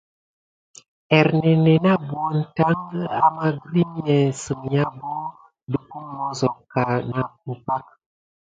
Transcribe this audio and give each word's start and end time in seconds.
Ernénè 1.17 1.75
na 1.83 1.93
buna 2.07 2.41
täki 2.57 3.01
amà 3.25 3.45
grirmà 3.63 4.17
sem.yà 4.41 4.85
saki 4.91 5.19
depumosok 5.71 6.55
kà 6.71 6.83
nakua 7.09 7.55
pak. 7.65 7.85